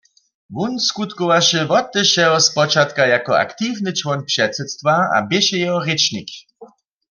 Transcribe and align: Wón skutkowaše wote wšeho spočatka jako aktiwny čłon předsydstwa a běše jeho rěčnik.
Wón 0.55 0.73
skutkowaše 0.89 1.61
wote 1.71 2.01
wšeho 2.05 2.37
spočatka 2.47 3.03
jako 3.15 3.31
aktiwny 3.45 3.91
čłon 3.99 4.19
předsydstwa 4.29 4.93
a 5.15 5.21
běše 5.29 5.57
jeho 5.63 5.79
rěčnik. 5.87 6.29